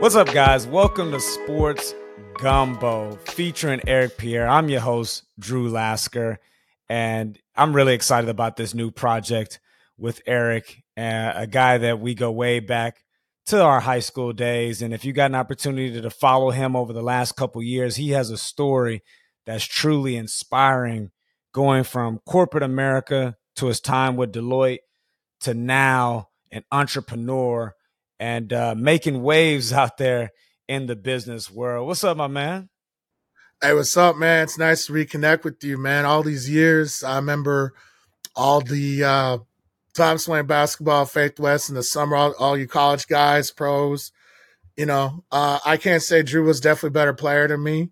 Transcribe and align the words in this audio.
What's 0.00 0.14
up, 0.14 0.32
guys? 0.32 0.66
Welcome 0.66 1.12
to 1.12 1.20
Sports 1.20 1.94
Gumbo 2.38 3.16
featuring 3.16 3.82
Eric 3.86 4.16
Pierre. 4.16 4.48
I'm 4.48 4.70
your 4.70 4.80
host, 4.80 5.24
Drew 5.38 5.68
Lasker, 5.68 6.38
and 6.88 7.38
I'm 7.54 7.76
really 7.76 7.92
excited 7.92 8.30
about 8.30 8.56
this 8.56 8.72
new 8.72 8.90
project 8.90 9.60
with 9.98 10.22
Eric, 10.26 10.84
uh, 10.96 11.32
a 11.34 11.46
guy 11.46 11.76
that 11.76 12.00
we 12.00 12.14
go 12.14 12.30
way 12.30 12.60
back 12.60 13.04
to 13.48 13.62
our 13.62 13.80
high 13.80 14.00
school 14.00 14.32
days. 14.32 14.80
And 14.80 14.94
if 14.94 15.04
you 15.04 15.12
got 15.12 15.32
an 15.32 15.34
opportunity 15.34 16.00
to 16.00 16.08
follow 16.08 16.50
him 16.50 16.76
over 16.76 16.94
the 16.94 17.02
last 17.02 17.36
couple 17.36 17.62
years, 17.62 17.96
he 17.96 18.12
has 18.12 18.30
a 18.30 18.38
story 18.38 19.02
that's 19.44 19.66
truly 19.66 20.16
inspiring, 20.16 21.10
going 21.52 21.84
from 21.84 22.20
corporate 22.24 22.62
America 22.62 23.36
to 23.56 23.66
his 23.66 23.82
time 23.82 24.16
with 24.16 24.32
Deloitte 24.32 24.78
to 25.40 25.52
now 25.52 26.30
an 26.50 26.64
entrepreneur 26.72 27.74
and 28.20 28.52
uh, 28.52 28.74
making 28.76 29.22
waves 29.22 29.72
out 29.72 29.96
there 29.96 30.30
in 30.68 30.86
the 30.86 30.94
business 30.94 31.50
world. 31.50 31.88
What's 31.88 32.04
up, 32.04 32.16
my 32.16 32.28
man? 32.28 32.68
Hey, 33.60 33.74
what's 33.74 33.96
up, 33.96 34.16
man? 34.16 34.44
It's 34.44 34.58
nice 34.58 34.86
to 34.86 34.92
reconnect 34.92 35.42
with 35.42 35.62
you, 35.64 35.76
man. 35.76 36.04
All 36.04 36.22
these 36.22 36.48
years, 36.48 37.02
I 37.02 37.16
remember 37.16 37.74
all 38.36 38.60
the 38.60 39.04
uh, 39.04 39.38
times 39.94 40.24
playing 40.24 40.46
basketball, 40.46 41.04
Faith 41.04 41.40
West 41.40 41.68
in 41.68 41.74
the 41.74 41.82
summer, 41.82 42.16
all, 42.16 42.34
all 42.38 42.56
you 42.56 42.66
college 42.66 43.06
guys, 43.06 43.50
pros. 43.50 44.12
You 44.76 44.86
know, 44.86 45.24
uh, 45.30 45.58
I 45.66 45.76
can't 45.76 46.02
say 46.02 46.22
Drew 46.22 46.44
was 46.44 46.60
definitely 46.60 46.90
better 46.90 47.12
player 47.12 47.48
than 47.48 47.62
me. 47.62 47.90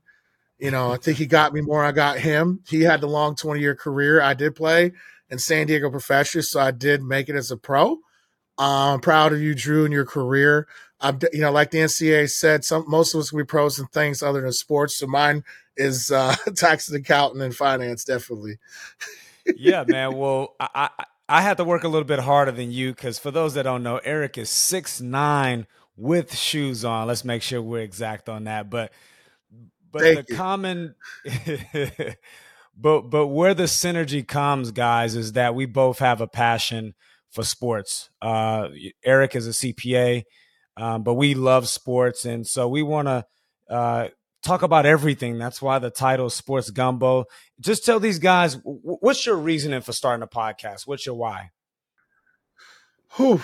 You 0.59 0.71
know, 0.71 0.93
I 0.93 0.97
think 0.97 1.19
he 1.19 1.27
got 1.27 1.53
me 1.53 1.61
more. 1.61 1.85
I 1.85 1.93
got 1.93 2.19
him. 2.19 2.61
He 2.67 2.81
had 2.81 3.01
the 3.01 3.07
long 3.07 3.37
20 3.37 3.61
year 3.61 3.75
career. 3.75 4.23
I 4.23 4.35
did 4.35 4.55
play 4.55 4.93
in 5.29 5.39
San 5.39 5.67
Diego 5.67 5.91
professional, 5.91 6.43
so 6.45 6.61
I 6.61 6.70
did 6.70 7.03
make 7.03 7.29
it 7.29 7.37
as 7.37 7.51
a 7.51 7.57
pro. 7.59 7.98
I'm 8.59 9.01
proud 9.01 9.33
of 9.33 9.41
you, 9.41 9.55
Drew, 9.55 9.84
in 9.84 9.92
your 9.92 10.06
career. 10.06 10.67
I'm, 11.01 11.19
you 11.33 11.41
know, 11.41 11.53
like 11.53 11.70
the 11.70 11.78
NCAA 11.78 12.31
said, 12.31 12.64
some 12.64 12.84
most 12.89 13.14
of 13.14 13.20
us 13.20 13.31
can 13.31 13.39
be 13.39 13.45
pros 13.45 13.78
in 13.78 13.87
things 13.89 14.23
other 14.23 14.41
than 14.42 14.53
sports. 14.53 14.97
So 14.97 15.06
mine 15.06 15.45
is 15.77 16.11
uh, 16.11 16.34
tax 16.56 16.89
and 16.89 16.98
accountant 16.98 17.42
and 17.42 17.55
finance, 17.55 18.05
definitely. 18.05 18.59
yeah, 19.55 19.84
man. 19.84 20.14
Well, 20.17 20.55
I, 20.61 20.91
I 20.98 21.05
I 21.29 21.42
had 21.42 21.59
to 21.59 21.64
work 21.64 21.84
a 21.84 21.89
little 21.89 22.06
bit 22.06 22.20
harder 22.20 22.53
than 22.53 22.73
you 22.73 22.92
because 22.92 23.19
for 23.19 23.31
those 23.31 23.55
that 23.55 23.64
don't 23.64 23.83
know, 23.83 23.98
Eric 23.98 24.39
is 24.39 24.51
six 24.51 25.01
nine 25.01 25.67
with 25.97 26.34
shoes 26.36 26.84
on. 26.84 27.09
Let's 27.09 27.25
make 27.25 27.42
sure 27.42 27.61
we're 27.62 27.83
exact 27.83 28.29
on 28.29 28.45
that. 28.45 28.70
But 28.70 28.92
but 29.92 30.01
Thank 30.03 30.14
the 30.14 30.25
you. 30.29 30.36
common 30.36 30.95
but 32.77 33.03
but 33.03 33.27
where 33.29 33.55
the 33.55 33.64
synergy 33.64 34.27
comes, 34.27 34.70
guys, 34.70 35.17
is 35.17 35.33
that 35.33 35.55
we 35.55 35.67
both 35.67 35.98
have 36.01 36.20
a 36.20 36.29
passion 36.29 36.95
for 37.31 37.45
sports. 37.45 38.11
Uh, 38.21 38.69
Eric 39.05 39.37
is 39.37 39.47
a 39.47 39.51
CPA, 39.51 40.25
um, 40.77 41.03
but 41.03 41.15
we 41.15 41.35
love 41.35 41.69
sports, 41.69 42.25
and 42.25 42.47
so 42.47 42.69
we 42.69 42.83
want 42.83 43.09
to 43.09 43.25
uh, 43.70 44.09
talk 44.43 44.62
about 44.62 44.87
everything. 44.87 45.39
That's 45.39 45.61
why 45.61 45.79
the 45.79 45.91
title 45.91 46.31
Sports 46.31 46.70
Gumbo. 46.70 47.25
Just 47.61 47.85
tell 47.85 48.01
these 48.01 48.19
guys 48.19 48.57
what's 48.65 49.27
your 49.27 49.37
reasoning 49.37 49.81
for 49.81 49.93
starting 49.93 50.23
a 50.23 50.27
podcast. 50.27 50.87
What's 50.87 51.07
your 51.07 51.17
why? 51.17 51.51
Whew. 53.17 53.41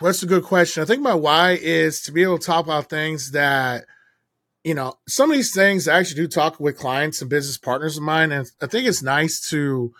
That's 0.00 0.22
a 0.22 0.26
good 0.26 0.44
question. 0.44 0.82
I 0.82 0.86
think 0.86 1.02
my 1.02 1.14
why 1.14 1.58
is 1.60 2.00
to 2.02 2.12
be 2.12 2.22
able 2.22 2.38
to 2.38 2.46
talk 2.46 2.64
about 2.64 2.88
things 2.88 3.32
that 3.32 3.84
you 4.64 4.74
know, 4.74 4.94
some 5.08 5.30
of 5.30 5.36
these 5.36 5.54
things 5.54 5.88
I 5.88 5.98
actually 5.98 6.22
do 6.22 6.28
talk 6.28 6.60
with 6.60 6.76
clients 6.76 7.20
and 7.20 7.30
business 7.30 7.56
partners 7.56 7.96
of 7.96 8.02
mine. 8.02 8.30
And 8.30 8.50
I 8.60 8.66
think 8.66 8.86
it's 8.86 9.02
nice 9.02 9.48
to 9.50 9.92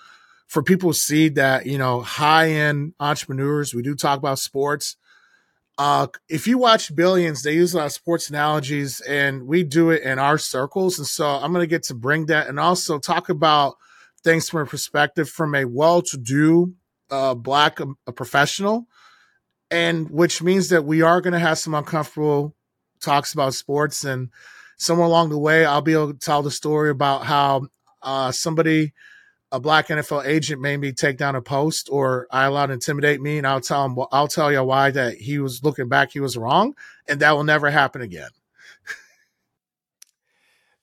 for 0.50 0.64
people 0.64 0.90
to 0.90 0.98
see 0.98 1.28
that, 1.28 1.64
you 1.64 1.78
know, 1.78 2.00
high 2.00 2.50
end 2.50 2.92
entrepreneurs, 2.98 3.72
we 3.72 3.82
do 3.82 3.94
talk 3.94 4.18
about 4.18 4.40
sports. 4.40 4.96
Uh, 5.78 6.08
if 6.28 6.48
you 6.48 6.58
watch 6.58 6.94
Billions, 6.96 7.44
they 7.44 7.54
use 7.54 7.72
a 7.72 7.76
lot 7.76 7.86
of 7.86 7.92
sports 7.92 8.28
analogies, 8.28 9.00
and 9.02 9.46
we 9.46 9.62
do 9.62 9.90
it 9.90 10.02
in 10.02 10.18
our 10.18 10.38
circles. 10.38 10.98
And 10.98 11.06
so 11.06 11.24
I'm 11.24 11.52
going 11.52 11.62
to 11.62 11.68
get 11.68 11.84
to 11.84 11.94
bring 11.94 12.26
that 12.26 12.48
and 12.48 12.58
also 12.58 12.98
talk 12.98 13.28
about 13.28 13.76
things 14.24 14.50
from 14.50 14.62
a 14.62 14.66
perspective 14.66 15.30
from 15.30 15.54
a 15.54 15.66
well 15.66 16.02
to 16.02 16.18
do 16.18 16.74
uh, 17.12 17.34
black 17.34 17.80
um, 17.80 17.96
a 18.08 18.12
professional, 18.12 18.88
and 19.70 20.10
which 20.10 20.42
means 20.42 20.70
that 20.70 20.84
we 20.84 21.00
are 21.00 21.20
going 21.20 21.32
to 21.32 21.38
have 21.38 21.58
some 21.58 21.74
uncomfortable 21.74 22.56
talks 23.00 23.32
about 23.32 23.54
sports. 23.54 24.02
And 24.02 24.30
somewhere 24.78 25.06
along 25.06 25.28
the 25.28 25.38
way, 25.38 25.64
I'll 25.64 25.80
be 25.80 25.92
able 25.92 26.12
to 26.12 26.18
tell 26.18 26.42
the 26.42 26.50
story 26.50 26.90
about 26.90 27.24
how 27.24 27.68
uh, 28.02 28.32
somebody 28.32 28.94
a 29.52 29.60
black 29.60 29.88
NFL 29.88 30.26
agent 30.26 30.60
made 30.60 30.78
me 30.78 30.92
take 30.92 31.16
down 31.16 31.34
a 31.34 31.42
post 31.42 31.88
or 31.90 32.26
I 32.30 32.44
allowed 32.44 32.66
to 32.66 32.74
intimidate 32.74 33.20
me 33.20 33.38
and 33.38 33.46
I'll 33.46 33.60
tell 33.60 33.84
him 33.84 33.98
I'll 34.12 34.28
tell 34.28 34.52
you 34.52 34.62
why 34.62 34.90
that 34.90 35.16
he 35.16 35.38
was 35.38 35.64
looking 35.64 35.88
back 35.88 36.12
he 36.12 36.20
was 36.20 36.36
wrong 36.36 36.74
and 37.08 37.20
that 37.20 37.32
will 37.32 37.44
never 37.44 37.70
happen 37.70 38.00
again. 38.00 38.30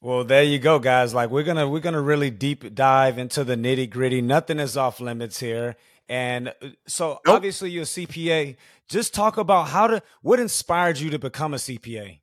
well, 0.01 0.23
there 0.23 0.43
you 0.43 0.59
go 0.59 0.79
guys. 0.79 1.13
Like 1.13 1.29
we're 1.29 1.43
going 1.43 1.57
to 1.57 1.67
we're 1.67 1.79
going 1.79 1.93
to 1.93 2.01
really 2.01 2.29
deep 2.29 2.75
dive 2.75 3.17
into 3.17 3.43
the 3.43 3.55
nitty-gritty. 3.55 4.21
Nothing 4.21 4.59
is 4.59 4.75
off 4.75 4.99
limits 4.99 5.39
here. 5.39 5.75
And 6.09 6.49
uh, 6.61 6.69
so 6.87 7.19
nope. 7.25 7.35
obviously 7.35 7.71
you're 7.71 7.83
a 7.83 7.85
CPA. 7.85 8.57
Just 8.89 9.13
talk 9.13 9.37
about 9.37 9.69
how 9.69 9.87
to 9.87 10.01
what 10.21 10.39
inspired 10.39 10.99
you 10.99 11.09
to 11.11 11.19
become 11.19 11.53
a 11.53 11.57
CPA? 11.57 12.19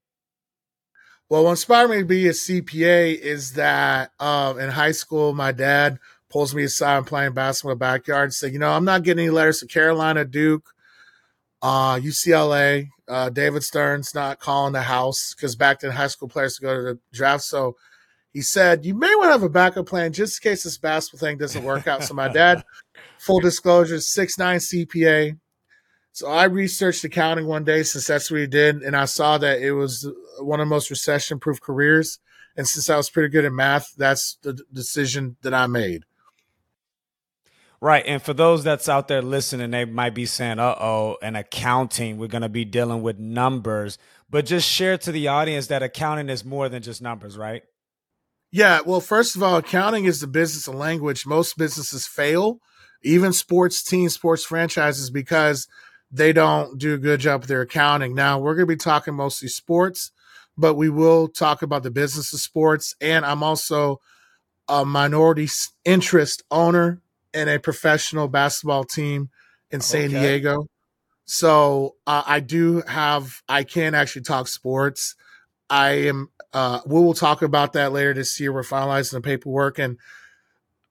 Well, 1.31 1.45
what 1.45 1.51
inspired 1.53 1.89
me 1.89 1.99
to 1.99 2.05
be 2.05 2.29
a 2.29 2.33
CPA 2.33 3.19
is 3.19 3.55
that 3.55 4.13
um, 4.21 4.59
in 4.59 4.71
high 4.71 4.93
school, 4.93 5.33
my 5.33 5.53
dad 5.53 5.99
pulls 6.35 6.53
me 6.53 6.65
aside 6.65 6.97
and 6.97 7.07
playing 7.07 7.33
basketball 7.33 7.71
in 7.71 7.79
the 7.79 7.81
backyard 7.81 8.25
and 8.25 8.35
said, 8.35 8.53
you 8.53 8.59
know, 8.59 8.73
I'm 8.73 8.85
not 8.85 9.05
getting 9.05 9.23
any 9.23 9.31
letters 9.31 9.61
to 9.61 9.69
Carolina, 9.69 10.25
Duke, 10.25 10.69
uh, 11.63 11.95
UCLA. 11.95 12.89
Uh, 13.07 13.31
David 13.31 13.63
Stern's 13.63 14.17
not 14.17 14.41
calling 14.41 14.73
the 14.73 14.83
house 14.83 15.33
because 15.33 15.55
back 15.55 15.79
then 15.79 15.93
high 15.93 16.09
school 16.09 16.27
players 16.27 16.57
to 16.57 16.63
go 16.63 16.75
to 16.75 16.83
the 16.83 16.99
draft. 17.13 17.45
So 17.45 17.77
he 18.33 18.43
said, 18.43 18.85
you 18.85 18.97
may 18.97 19.15
want 19.15 19.29
to 19.29 19.33
have 19.33 19.45
a 19.45 19.49
backup 19.49 19.87
plan 19.87 20.13
just 20.13 20.45
in 20.45 20.51
case 20.51 20.65
this 20.65 20.77
basketball 20.77 21.25
thing 21.25 21.39
doesn't 21.39 21.63
work 21.63 21.87
out. 21.87 22.03
so 22.03 22.15
my 22.15 22.27
dad, 22.27 22.65
full 23.17 23.39
disclosure, 23.39 24.01
six 24.01 24.37
nine 24.37 24.59
CPA. 24.59 25.39
So 26.11 26.27
I 26.27 26.47
researched 26.47 27.05
accounting 27.05 27.47
one 27.47 27.63
day 27.63 27.85
since 27.85 28.09
that's 28.09 28.29
what 28.29 28.41
he 28.41 28.49
did, 28.49 28.83
and 28.83 28.97
I 28.97 29.05
saw 29.05 29.39
that 29.39 29.61
it 29.61 29.73
was 29.73 30.11
one 30.41 30.59
of 30.59 30.67
the 30.67 30.71
most 30.71 30.91
recession-proof 30.91 31.61
careers. 31.61 32.19
And 32.57 32.67
since 32.67 32.91
I 32.91 32.97
was 32.97 33.09
pretty 33.09 33.29
good 33.29 33.45
at 33.45 33.53
math, 33.53 33.95
that's 33.97 34.37
the 34.43 34.59
decision 34.73 35.37
that 35.43 35.55
I 35.55 35.69
made. 35.69 36.05
Right. 37.85 38.05
And 38.07 38.23
for 38.23 38.33
those 38.33 38.65
that's 38.65 38.89
out 38.89 39.09
there 39.09 39.21
listening, 39.21 39.71
they 39.73 39.85
might 39.85 40.15
be 40.15 40.25
saying, 40.25 40.59
uh 40.59 40.75
oh, 40.81 41.19
in 41.21 41.37
accounting, 41.37 42.17
we're 42.17 42.29
going 42.29 42.41
to 42.41 42.49
be 42.49 42.65
dealing 42.65 43.03
with 43.03 43.19
numbers. 43.19 43.99
But 44.31 44.47
just 44.47 44.67
share 44.67 44.97
to 44.97 45.13
the 45.13 45.29
audience 45.29 45.67
that 45.67 45.83
accounting 45.83 46.31
is 46.31 46.47
more 46.47 46.71
than 46.71 46.83
just 46.83 47.03
numbers, 47.03 47.37
right? 47.37 47.63
Yeah. 48.51 48.81
Well, 48.87 49.03
first 49.03 49.37
of 49.37 49.43
all, 49.43 49.57
accounting 49.57 50.07
is 50.07 50.23
the 50.23 50.27
business 50.27 50.67
of 50.67 50.77
language. 50.77 51.27
Most 51.27 51.59
businesses 51.59 52.07
fail, 52.07 52.59
even 53.03 53.35
sports 53.35 53.83
teams, 53.83 54.15
sports 54.15 54.47
franchises, 54.47 55.11
because 55.11 55.69
they 56.11 56.33
don't 56.33 56.79
do 56.79 56.95
a 56.95 56.99
good 56.99 57.21
job 57.21 57.43
with 57.43 57.49
their 57.51 57.61
accounting. 57.61 58.15
Now, 58.15 58.39
we're 58.39 58.55
going 58.55 58.67
to 58.67 58.75
be 58.75 58.77
talking 58.77 59.13
mostly 59.13 59.49
sports, 59.49 60.11
but 60.57 60.77
we 60.77 60.89
will 60.89 61.29
talk 61.29 61.61
about 61.61 61.83
the 61.83 61.91
business 61.91 62.33
of 62.33 62.41
sports. 62.41 62.95
And 63.03 63.27
I'm 63.27 63.43
also 63.43 64.01
a 64.69 64.87
minority 64.87 65.49
interest 65.85 66.43
owner 66.51 67.03
in 67.35 67.49
a 67.49 67.59
professional 67.59 68.29
basketball 68.29 68.85
team 68.85 69.29
in 69.71 69.81
San 69.81 70.05
okay. 70.05 70.21
Diego. 70.21 70.67
So 71.27 71.97
uh, 72.07 72.23
I 72.27 72.41
do 72.41 72.83
have, 72.87 73.43
I 73.49 73.65
can 73.65 73.95
actually 73.95 74.23
talk 74.23 74.47
sports. 74.47 75.17
I 75.69 75.91
am, 76.09 76.29
uh, 76.53 76.81
we 76.87 77.01
will 77.01 77.15
talk 77.15 77.43
about 77.43 77.73
that 77.73 77.93
later 77.93 78.15
this 78.15 78.39
year. 78.39 78.53
We're 78.53 78.63
finalizing 78.63 79.13
the 79.13 79.21
paperwork. 79.21 79.79
And 79.79 79.99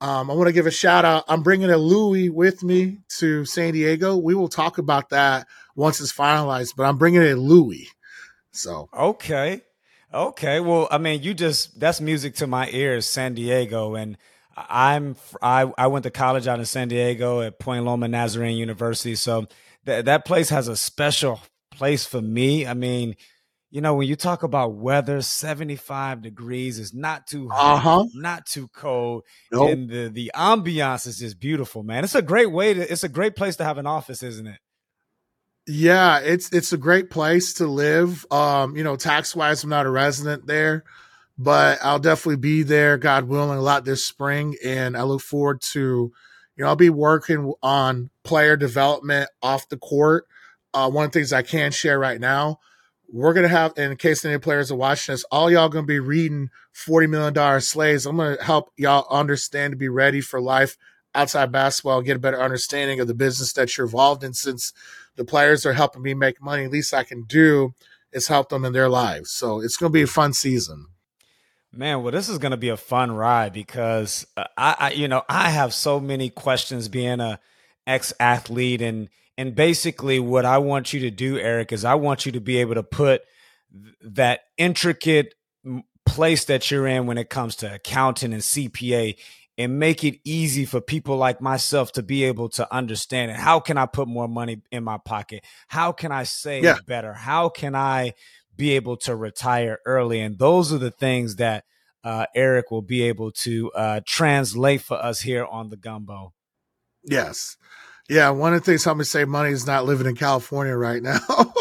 um, 0.01 0.29
I 0.29 0.33
want 0.33 0.47
to 0.47 0.53
give 0.53 0.67
a 0.67 0.71
shout 0.71 1.05
out. 1.05 1.23
I'm 1.27 1.43
bringing 1.43 1.69
a 1.69 1.77
Louis 1.77 2.29
with 2.29 2.63
me 2.63 2.97
to 3.19 3.45
San 3.45 3.73
Diego. 3.73 4.17
We 4.17 4.35
will 4.35 4.49
talk 4.49 4.77
about 4.77 5.09
that 5.09 5.47
once 5.75 6.01
it's 6.01 6.11
finalized, 6.11 6.75
but 6.75 6.83
I'm 6.83 6.97
bringing 6.97 7.21
a 7.21 7.35
Louis. 7.35 7.87
So, 8.51 8.89
okay. 8.93 9.61
Okay. 10.13 10.59
Well, 10.59 10.87
I 10.91 10.97
mean, 10.97 11.23
you 11.23 11.33
just, 11.33 11.79
that's 11.79 12.01
music 12.01 12.35
to 12.35 12.47
my 12.47 12.69
ears, 12.69 13.05
San 13.05 13.33
Diego. 13.33 13.95
And, 13.95 14.17
I'm 14.55 15.15
I, 15.41 15.71
I 15.77 15.87
went 15.87 16.03
to 16.03 16.11
college 16.11 16.47
out 16.47 16.59
in 16.59 16.65
San 16.65 16.87
Diego 16.87 17.41
at 17.41 17.59
Point 17.59 17.85
Loma 17.85 18.07
Nazarene 18.07 18.57
University, 18.57 19.15
so 19.15 19.47
that 19.85 20.05
that 20.05 20.25
place 20.25 20.49
has 20.49 20.67
a 20.67 20.75
special 20.75 21.41
place 21.71 22.05
for 22.05 22.21
me. 22.21 22.67
I 22.67 22.73
mean, 22.73 23.15
you 23.71 23.81
know, 23.81 23.95
when 23.95 24.07
you 24.07 24.15
talk 24.15 24.43
about 24.43 24.75
weather, 24.75 25.21
75 25.21 26.21
degrees 26.21 26.77
is 26.77 26.93
not 26.93 27.25
too 27.25 27.49
hot, 27.49 27.77
uh-huh. 27.77 28.05
not 28.13 28.45
too 28.45 28.67
cold, 28.67 29.23
nope. 29.51 29.71
and 29.71 29.89
the 29.89 30.09
the 30.09 30.31
ambiance 30.35 31.07
is 31.07 31.19
just 31.19 31.39
beautiful, 31.39 31.81
man. 31.81 32.03
It's 32.03 32.15
a 32.15 32.21
great 32.21 32.51
way 32.51 32.73
to 32.75 32.91
it's 32.91 33.03
a 33.03 33.09
great 33.09 33.35
place 33.35 33.55
to 33.55 33.63
have 33.63 33.79
an 33.79 33.87
office, 33.87 34.21
isn't 34.21 34.47
it? 34.47 34.59
Yeah, 35.65 36.19
it's 36.19 36.53
it's 36.53 36.73
a 36.73 36.77
great 36.77 37.09
place 37.09 37.55
to 37.55 37.65
live. 37.65 38.25
Um, 38.29 38.75
you 38.75 38.83
know, 38.83 38.97
tax 38.97 39.35
wise, 39.35 39.63
I'm 39.63 39.71
not 39.71 39.87
a 39.87 39.89
resident 39.89 40.45
there 40.45 40.83
but 41.37 41.79
I'll 41.83 41.99
definitely 41.99 42.37
be 42.37 42.63
there, 42.63 42.97
God 42.97 43.25
willing, 43.27 43.57
a 43.57 43.61
lot 43.61 43.85
this 43.85 44.05
spring. 44.05 44.55
And 44.63 44.95
I 44.95 45.03
look 45.03 45.21
forward 45.21 45.61
to, 45.71 46.11
you 46.55 46.63
know, 46.63 46.67
I'll 46.67 46.75
be 46.75 46.89
working 46.89 47.53
on 47.63 48.09
player 48.23 48.55
development 48.55 49.29
off 49.41 49.69
the 49.69 49.77
court. 49.77 50.27
Uh, 50.73 50.89
one 50.89 51.05
of 51.05 51.11
the 51.11 51.19
things 51.19 51.33
I 51.33 51.41
can 51.41 51.71
share 51.71 51.99
right 51.99 52.19
now, 52.19 52.59
we're 53.11 53.33
gonna 53.33 53.47
have, 53.47 53.73
in 53.77 53.95
case 53.95 54.25
any 54.25 54.39
players 54.39 54.71
are 54.71 54.75
watching 54.75 55.13
this, 55.13 55.23
all 55.25 55.51
y'all 55.51 55.69
gonna 55.69 55.85
be 55.85 55.99
reading 55.99 56.49
forty 56.71 57.05
million 57.05 57.33
dollar 57.33 57.59
slaves. 57.59 58.07
I'm 58.07 58.17
gonna 58.17 58.41
help 58.41 58.71
y'all 58.75 59.05
understand 59.09 59.73
to 59.73 59.77
be 59.77 59.89
ready 59.89 60.19
for 60.19 60.41
life 60.41 60.77
outside 61.13 61.51
basketball, 61.51 62.01
get 62.01 62.15
a 62.15 62.19
better 62.19 62.41
understanding 62.41 62.99
of 62.99 63.07
the 63.07 63.13
business 63.13 63.53
that 63.53 63.77
you're 63.77 63.85
involved 63.85 64.23
in. 64.23 64.33
Since 64.33 64.73
the 65.15 65.25
players 65.25 65.63
are 65.63 65.73
helping 65.73 66.01
me 66.01 66.15
make 66.15 66.41
money, 66.41 66.67
least 66.67 66.93
I 66.93 67.03
can 67.03 67.23
do 67.23 67.75
is 68.11 68.29
help 68.29 68.49
them 68.49 68.65
in 68.65 68.73
their 68.73 68.89
lives. 68.89 69.29
So 69.29 69.59
it's 69.59 69.77
gonna 69.77 69.91
be 69.91 70.01
a 70.03 70.07
fun 70.07 70.33
season. 70.33 70.87
Man, 71.75 72.03
well, 72.03 72.11
this 72.11 72.29
is 72.29 72.37
going 72.37 72.51
to 72.51 72.57
be 72.57 72.69
a 72.69 72.77
fun 72.77 73.11
ride 73.11 73.51
because 73.51 74.27
uh, 74.37 74.43
I, 74.55 74.75
I, 74.77 74.91
you 74.91 75.07
know, 75.07 75.23
I 75.27 75.49
have 75.49 75.73
so 75.73 75.99
many 75.99 76.29
questions 76.29 76.87
being 76.87 77.19
a 77.19 77.39
ex 77.87 78.13
athlete, 78.19 78.81
and 78.81 79.09
and 79.39 79.55
basically 79.55 80.19
what 80.19 80.45
I 80.45 80.59
want 80.59 80.93
you 80.93 80.99
to 81.01 81.11
do, 81.11 81.39
Eric, 81.39 81.71
is 81.71 81.83
I 81.83 81.95
want 81.95 82.27
you 82.27 82.31
to 82.33 82.39
be 82.39 82.57
able 82.57 82.75
to 82.75 82.83
put 82.83 83.23
that 84.03 84.41
intricate 84.55 85.33
place 86.05 86.45
that 86.45 86.69
you're 86.69 86.85
in 86.85 87.07
when 87.07 87.17
it 87.17 87.31
comes 87.31 87.55
to 87.57 87.73
accounting 87.73 88.33
and 88.33 88.43
CPA 88.43 89.15
and 89.57 89.79
make 89.79 90.03
it 90.03 90.19
easy 90.23 90.65
for 90.65 90.81
people 90.81 91.17
like 91.17 91.41
myself 91.41 91.91
to 91.93 92.03
be 92.03 92.23
able 92.25 92.49
to 92.49 92.71
understand 92.73 93.31
it. 93.31 93.37
How 93.37 93.59
can 93.59 93.77
I 93.77 93.85
put 93.85 94.07
more 94.07 94.27
money 94.27 94.61
in 94.71 94.83
my 94.83 94.97
pocket? 94.97 95.43
How 95.67 95.91
can 95.91 96.11
I 96.11 96.23
save 96.23 96.63
yeah. 96.63 96.77
better? 96.85 97.13
How 97.13 97.49
can 97.49 97.75
I 97.75 98.13
be 98.55 98.71
able 98.71 98.97
to 98.97 99.15
retire 99.15 99.79
early. 99.85 100.19
And 100.19 100.37
those 100.37 100.71
are 100.71 100.77
the 100.77 100.91
things 100.91 101.37
that 101.37 101.65
uh, 102.03 102.25
Eric 102.35 102.71
will 102.71 102.81
be 102.81 103.03
able 103.03 103.31
to 103.31 103.71
uh, 103.71 104.01
translate 104.05 104.81
for 104.81 104.97
us 104.97 105.21
here 105.21 105.45
on 105.45 105.69
the 105.69 105.77
Gumbo. 105.77 106.33
Yes. 107.03 107.57
Yeah. 108.09 108.29
One 108.29 108.53
of 108.53 108.61
the 108.61 108.65
things 108.65 108.83
helping 108.83 108.99
me 108.99 109.05
save 109.05 109.27
money 109.27 109.51
is 109.51 109.65
not 109.65 109.85
living 109.85 110.07
in 110.07 110.15
California 110.15 110.75
right 110.75 111.01
now. 111.01 111.19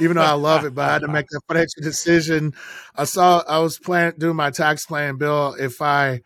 Even 0.00 0.16
though 0.16 0.22
I 0.22 0.32
love 0.32 0.64
it, 0.64 0.74
but 0.74 0.88
I 0.88 0.92
had 0.94 1.02
to 1.02 1.08
make 1.08 1.26
a 1.34 1.40
financial 1.46 1.82
decision. 1.82 2.54
I 2.94 3.04
saw 3.04 3.42
I 3.46 3.58
was 3.58 3.78
planning 3.78 4.14
doing 4.18 4.36
my 4.36 4.50
tax 4.50 4.86
plan 4.86 5.16
bill. 5.18 5.54
If 5.58 5.82
I 5.82 6.22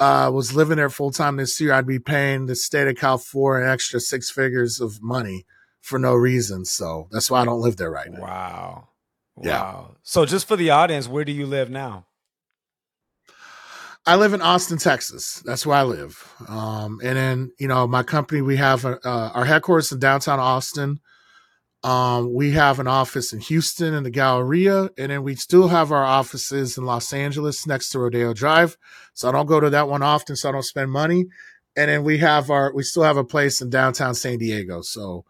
uh, 0.00 0.30
was 0.32 0.56
living 0.56 0.78
there 0.78 0.90
full 0.90 1.12
time 1.12 1.36
this 1.36 1.60
year, 1.60 1.72
I'd 1.72 1.86
be 1.86 1.98
paying 1.98 2.46
the 2.46 2.56
state 2.56 2.88
of 2.88 2.96
California 2.96 3.66
an 3.66 3.72
extra 3.72 4.00
six 4.00 4.30
figures 4.30 4.80
of 4.80 5.02
money 5.02 5.44
for 5.80 5.98
no 5.98 6.14
reason. 6.14 6.64
So 6.64 7.06
that's 7.10 7.30
why 7.30 7.42
I 7.42 7.44
don't 7.44 7.60
live 7.60 7.76
there 7.76 7.90
right 7.90 8.10
now. 8.10 8.20
Wow. 8.20 8.88
Yeah. 9.42 9.62
Wow. 9.62 9.96
So 10.02 10.26
just 10.26 10.46
for 10.46 10.56
the 10.56 10.70
audience, 10.70 11.08
where 11.08 11.24
do 11.24 11.32
you 11.32 11.46
live 11.46 11.70
now? 11.70 12.06
I 14.06 14.16
live 14.16 14.32
in 14.32 14.40
Austin, 14.40 14.78
Texas. 14.78 15.42
That's 15.44 15.66
where 15.66 15.76
I 15.76 15.82
live. 15.82 16.26
Um, 16.48 17.00
and 17.04 17.16
then, 17.16 17.52
you 17.58 17.68
know, 17.68 17.86
my 17.86 18.02
company, 18.02 18.40
we 18.40 18.56
have 18.56 18.84
uh, 18.84 18.98
our 19.04 19.44
headquarters 19.44 19.92
in 19.92 19.98
downtown 19.98 20.40
Austin. 20.40 21.00
Um, 21.82 22.34
we 22.34 22.52
have 22.52 22.78
an 22.78 22.86
office 22.86 23.32
in 23.32 23.40
Houston 23.40 23.94
in 23.94 24.02
the 24.02 24.10
Galleria, 24.10 24.90
and 24.98 25.10
then 25.10 25.22
we 25.22 25.34
still 25.34 25.68
have 25.68 25.92
our 25.92 26.04
offices 26.04 26.76
in 26.76 26.84
Los 26.84 27.12
Angeles 27.12 27.66
next 27.66 27.90
to 27.90 27.98
Rodeo 27.98 28.34
Drive. 28.34 28.76
So 29.14 29.28
I 29.28 29.32
don't 29.32 29.46
go 29.46 29.60
to 29.60 29.70
that 29.70 29.88
one 29.88 30.02
often, 30.02 30.36
so 30.36 30.48
I 30.48 30.52
don't 30.52 30.62
spend 30.62 30.90
money. 30.90 31.26
And 31.76 31.90
then 31.90 32.02
we 32.02 32.18
have 32.18 32.50
our, 32.50 32.72
we 32.74 32.82
still 32.82 33.04
have 33.04 33.16
a 33.16 33.24
place 33.24 33.60
in 33.60 33.70
downtown 33.70 34.14
San 34.14 34.38
Diego. 34.38 34.82
So 34.82 35.24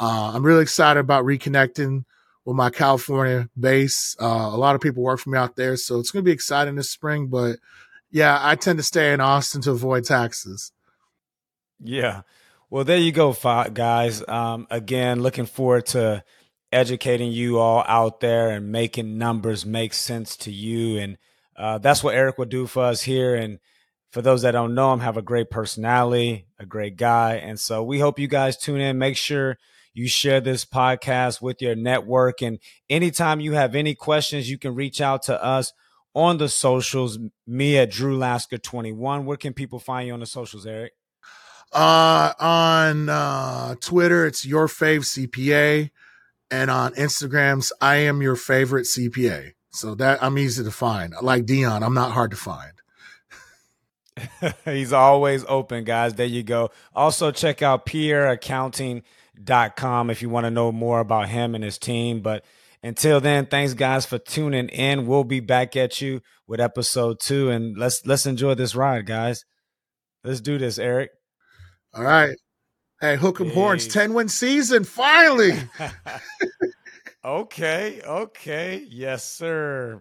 uh, 0.00 0.32
I'm 0.34 0.44
really 0.44 0.62
excited 0.62 1.00
about 1.00 1.24
reconnecting 1.24 2.04
with 2.44 2.56
my 2.56 2.70
California 2.70 3.48
base. 3.58 4.16
Uh, 4.20 4.50
a 4.52 4.56
lot 4.56 4.74
of 4.74 4.80
people 4.80 5.02
work 5.02 5.20
for 5.20 5.30
me 5.30 5.38
out 5.38 5.56
there, 5.56 5.76
so 5.76 5.98
it's 5.98 6.10
going 6.10 6.24
to 6.24 6.28
be 6.28 6.32
exciting 6.32 6.74
this 6.74 6.90
spring. 6.90 7.28
But 7.28 7.56
yeah, 8.10 8.38
I 8.40 8.56
tend 8.56 8.78
to 8.78 8.82
stay 8.82 9.12
in 9.12 9.20
Austin 9.20 9.62
to 9.62 9.70
avoid 9.70 10.04
taxes. 10.04 10.72
Yeah. 11.80 12.22
Well, 12.70 12.84
there 12.84 12.98
you 12.98 13.12
go, 13.12 13.32
guys. 13.72 14.26
Um, 14.26 14.66
again, 14.70 15.20
looking 15.20 15.46
forward 15.46 15.86
to 15.86 16.24
educating 16.72 17.30
you 17.30 17.58
all 17.58 17.84
out 17.86 18.20
there 18.20 18.48
and 18.48 18.72
making 18.72 19.18
numbers 19.18 19.66
make 19.66 19.92
sense 19.92 20.36
to 20.38 20.50
you. 20.50 20.98
And 20.98 21.18
uh, 21.54 21.78
that's 21.78 22.02
what 22.02 22.14
Eric 22.14 22.38
will 22.38 22.46
do 22.46 22.66
for 22.66 22.84
us 22.84 23.02
here. 23.02 23.34
And 23.34 23.58
for 24.10 24.22
those 24.22 24.42
that 24.42 24.52
don't 24.52 24.74
know 24.74 24.92
him, 24.92 25.00
have 25.00 25.18
a 25.18 25.22
great 25.22 25.50
personality, 25.50 26.46
a 26.58 26.64
great 26.64 26.96
guy. 26.96 27.34
And 27.34 27.60
so 27.60 27.82
we 27.82 27.98
hope 28.00 28.18
you 28.18 28.28
guys 28.28 28.56
tune 28.56 28.80
in. 28.80 28.98
Make 28.98 29.16
sure 29.16 29.58
you 29.94 30.08
share 30.08 30.40
this 30.40 30.64
podcast 30.64 31.40
with 31.42 31.60
your 31.60 31.74
network. 31.74 32.42
And 32.42 32.58
anytime 32.88 33.40
you 33.40 33.52
have 33.52 33.74
any 33.74 33.94
questions, 33.94 34.50
you 34.50 34.58
can 34.58 34.74
reach 34.74 35.00
out 35.00 35.22
to 35.24 35.42
us 35.42 35.72
on 36.14 36.38
the 36.38 36.48
socials. 36.48 37.18
Me 37.46 37.78
at 37.78 37.90
Drew 37.90 38.16
Lasker 38.16 38.58
21. 38.58 39.24
Where 39.24 39.36
can 39.36 39.52
people 39.52 39.78
find 39.78 40.06
you 40.06 40.14
on 40.14 40.20
the 40.20 40.26
socials, 40.26 40.66
Eric? 40.66 40.92
Uh, 41.72 42.32
on 42.38 43.08
uh, 43.08 43.74
Twitter, 43.80 44.26
it's 44.26 44.44
your 44.44 44.68
fave 44.68 45.00
CPA, 45.00 45.90
and 46.50 46.70
on 46.70 46.92
Instagrams, 46.94 47.72
I 47.80 47.96
am 47.96 48.20
your 48.20 48.36
favorite 48.36 48.84
CPA. 48.84 49.52
So 49.70 49.94
that 49.94 50.22
I'm 50.22 50.36
easy 50.36 50.62
to 50.64 50.70
find. 50.70 51.14
Like 51.22 51.46
Dion, 51.46 51.82
I'm 51.82 51.94
not 51.94 52.12
hard 52.12 52.30
to 52.32 52.36
find. 52.36 52.72
He's 54.66 54.92
always 54.92 55.46
open, 55.48 55.84
guys. 55.84 56.12
There 56.14 56.26
you 56.26 56.42
go. 56.42 56.70
Also, 56.94 57.30
check 57.30 57.62
out 57.62 57.86
pierreaccounting.com 59.38 60.10
if 60.10 60.22
you 60.22 60.28
want 60.28 60.44
to 60.44 60.50
know 60.50 60.72
more 60.72 61.00
about 61.00 61.28
him 61.28 61.54
and 61.54 61.64
his 61.64 61.78
team. 61.78 62.20
But 62.20 62.44
until 62.82 63.20
then, 63.20 63.46
thanks 63.46 63.74
guys 63.74 64.06
for 64.06 64.18
tuning 64.18 64.68
in. 64.68 65.06
We'll 65.06 65.24
be 65.24 65.40
back 65.40 65.76
at 65.76 66.00
you 66.00 66.20
with 66.46 66.60
episode 66.60 67.20
two, 67.20 67.50
and 67.50 67.76
let's 67.76 68.04
let's 68.06 68.26
enjoy 68.26 68.54
this 68.54 68.74
ride, 68.74 69.06
guys. 69.06 69.44
Let's 70.24 70.40
do 70.40 70.58
this, 70.58 70.78
Eric. 70.78 71.10
All 71.94 72.04
right. 72.04 72.36
Hey, 73.00 73.16
hook 73.16 73.40
'em 73.40 73.50
horns, 73.50 73.88
10 73.88 74.14
win 74.14 74.28
season, 74.28 74.84
finally. 74.84 75.58
okay, 77.24 78.00
okay. 78.02 78.86
Yes, 78.88 79.24
sir. 79.24 80.00